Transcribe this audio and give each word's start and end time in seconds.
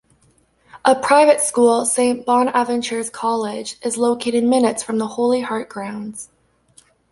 A 0.83 0.95
private 0.95 1.41
school, 1.41 1.85
Saint 1.85 2.25
Bonaventure's 2.25 3.11
College, 3.11 3.75
is 3.83 3.97
located 3.99 4.43
minutes 4.43 4.81
from 4.81 4.97
the 4.97 5.05
Holy 5.09 5.41
Heart 5.41 5.69
grounds. 5.69 6.29